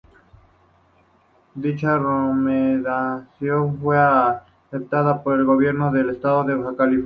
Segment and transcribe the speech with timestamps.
[1.53, 6.99] Dicha recomendación fue aceptada por el Gobierno del Estado de Baja California.